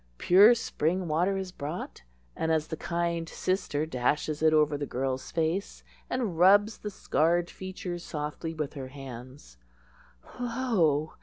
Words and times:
Pure 0.17 0.55
spring 0.55 1.07
water 1.07 1.37
is 1.37 1.51
brought, 1.51 2.01
and 2.35 2.51
as 2.51 2.65
the 2.69 2.75
kind 2.75 3.29
sister 3.29 3.85
dashes 3.85 4.41
it 4.41 4.51
over 4.51 4.75
the 4.75 4.87
girl's 4.87 5.29
face, 5.29 5.83
and 6.09 6.39
rubs 6.39 6.79
the 6.79 6.89
scarred 6.89 7.51
features 7.51 8.03
softly 8.03 8.55
with 8.55 8.73
her 8.73 8.87
hands, 8.87 9.57
lo! 10.39 11.13